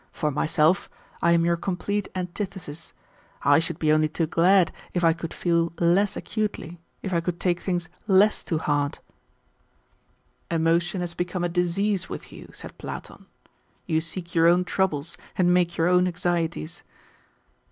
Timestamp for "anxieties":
16.07-16.81